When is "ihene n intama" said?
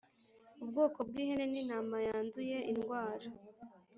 1.23-1.97